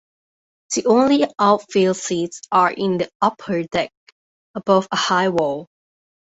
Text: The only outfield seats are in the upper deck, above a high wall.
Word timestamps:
The 0.73 0.87
only 0.87 1.27
outfield 1.37 1.95
seats 1.95 2.41
are 2.51 2.71
in 2.71 2.97
the 2.97 3.11
upper 3.21 3.61
deck, 3.65 3.91
above 4.55 4.87
a 4.91 4.95
high 4.95 5.29
wall. 5.29 5.67